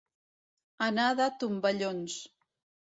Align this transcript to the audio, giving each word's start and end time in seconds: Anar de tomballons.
Anar 0.87 1.07
de 1.21 1.29
tomballons. 1.45 2.21